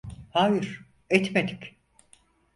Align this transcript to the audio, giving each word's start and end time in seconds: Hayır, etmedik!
Hayır, 0.29 0.81
etmedik! 1.09 1.75